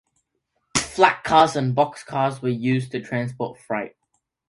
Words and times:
Flatcars 0.77 1.55
and 1.55 1.75
box 1.75 2.01
cars 2.03 2.41
were 2.41 2.49
used 2.49 2.91
to 2.91 2.99
transport 3.03 3.59
freight. 3.59 3.93